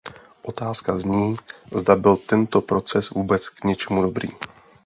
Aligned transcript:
Otázka 0.41 0.97
zní, 0.97 1.35
zda 1.75 1.95
byl 1.95 2.17
tento 2.17 2.61
proces 2.61 3.09
vůbec 3.09 3.49
k 3.49 3.63
něčemu 3.63 4.01
dobrý. 4.03 4.29